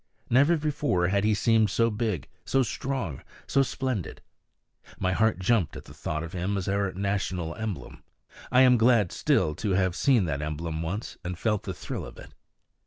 Never 0.31 0.57
before 0.57 1.09
had 1.09 1.23
he 1.23 1.35
seemed 1.35 1.69
so 1.69 1.91
big, 1.91 2.27
so 2.43 2.63
strong, 2.63 3.21
so 3.45 3.61
splendid; 3.61 4.19
my 4.97 5.11
heart 5.11 5.37
jumped 5.37 5.77
at 5.77 5.85
the 5.85 5.93
thought 5.93 6.23
of 6.23 6.33
him 6.33 6.57
as 6.57 6.67
our 6.67 6.91
national 6.93 7.53
emblem. 7.53 8.01
I 8.51 8.61
am 8.61 8.79
glad 8.79 9.11
still 9.11 9.53
to 9.53 9.73
have 9.73 9.95
seen 9.95 10.25
that 10.25 10.41
emblem 10.41 10.81
once, 10.81 11.19
and 11.23 11.37
felt 11.37 11.65
the 11.65 11.73
thrill 11.75 12.03
of 12.03 12.17
it. 12.17 12.31